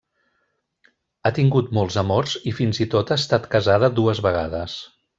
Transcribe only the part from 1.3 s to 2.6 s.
tingut molts amors i